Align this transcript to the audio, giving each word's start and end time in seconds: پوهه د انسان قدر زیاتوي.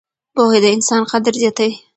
پوهه 0.35 0.57
د 0.63 0.65
انسان 0.75 1.01
قدر 1.11 1.33
زیاتوي. 1.41 1.75